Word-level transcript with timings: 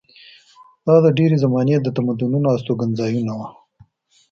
دا 0.85 0.95
د 1.03 1.07
ډبرې 1.15 1.37
زمانې 1.43 1.75
د 1.81 1.87
تمدنونو 1.97 2.47
استوګنځایونه 2.55 3.31
وو. 3.39 3.47